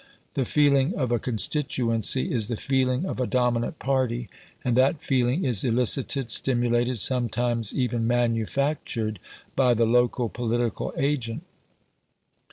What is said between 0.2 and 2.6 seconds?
The feeling of a constituency is the